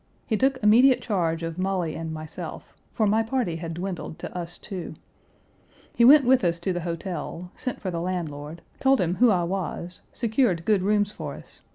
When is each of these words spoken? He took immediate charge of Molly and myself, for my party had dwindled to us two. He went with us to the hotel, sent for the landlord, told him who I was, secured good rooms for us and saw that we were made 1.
He 0.25 0.35
took 0.35 0.57
immediate 0.63 0.99
charge 0.99 1.43
of 1.43 1.59
Molly 1.59 1.93
and 1.93 2.11
myself, 2.11 2.75
for 2.91 3.05
my 3.05 3.21
party 3.21 3.57
had 3.57 3.75
dwindled 3.75 4.17
to 4.17 4.35
us 4.35 4.57
two. 4.57 4.95
He 5.93 6.03
went 6.03 6.25
with 6.25 6.43
us 6.43 6.57
to 6.61 6.73
the 6.73 6.81
hotel, 6.81 7.51
sent 7.55 7.79
for 7.79 7.91
the 7.91 8.01
landlord, 8.01 8.63
told 8.79 8.99
him 8.99 9.17
who 9.17 9.29
I 9.29 9.43
was, 9.43 10.01
secured 10.11 10.65
good 10.65 10.81
rooms 10.81 11.11
for 11.11 11.33
us 11.35 11.35
and 11.35 11.35
saw 11.35 11.35
that 11.35 11.35
we 11.35 11.35
were 11.35 11.49
made 11.49 11.67
1. 11.67 11.67